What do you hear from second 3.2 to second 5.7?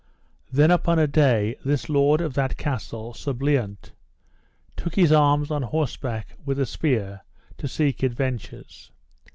Bliant, took his arms, on